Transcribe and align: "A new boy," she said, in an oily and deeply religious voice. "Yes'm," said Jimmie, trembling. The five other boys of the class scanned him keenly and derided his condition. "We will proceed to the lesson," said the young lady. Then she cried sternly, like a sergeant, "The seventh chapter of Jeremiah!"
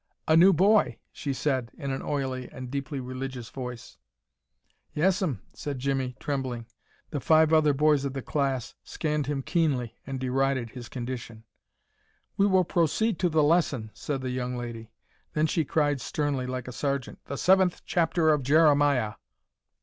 "A 0.27 0.35
new 0.35 0.51
boy," 0.51 0.97
she 1.11 1.31
said, 1.31 1.69
in 1.77 1.91
an 1.91 2.01
oily 2.01 2.49
and 2.51 2.71
deeply 2.71 2.99
religious 2.99 3.49
voice. 3.51 3.99
"Yes'm," 4.95 5.43
said 5.53 5.77
Jimmie, 5.77 6.15
trembling. 6.19 6.65
The 7.11 7.19
five 7.19 7.53
other 7.53 7.71
boys 7.75 8.03
of 8.03 8.13
the 8.13 8.23
class 8.23 8.73
scanned 8.83 9.27
him 9.27 9.43
keenly 9.43 9.99
and 10.07 10.19
derided 10.19 10.71
his 10.71 10.89
condition. 10.89 11.43
"We 12.35 12.47
will 12.47 12.63
proceed 12.63 13.19
to 13.19 13.29
the 13.29 13.43
lesson," 13.43 13.91
said 13.93 14.21
the 14.21 14.31
young 14.31 14.57
lady. 14.57 14.89
Then 15.33 15.45
she 15.45 15.63
cried 15.63 16.01
sternly, 16.01 16.47
like 16.47 16.67
a 16.67 16.71
sergeant, 16.71 17.19
"The 17.25 17.37
seventh 17.37 17.83
chapter 17.85 18.29
of 18.31 18.41
Jeremiah!" 18.41 19.13